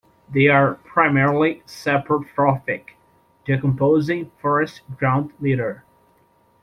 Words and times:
They 0.33 0.47
are 0.47 0.73
primarily 0.83 1.61
saprotrophic, 1.67 2.95
decomposing 3.45 4.31
forest 4.41 4.81
ground 4.97 5.31
litter. 5.39 5.83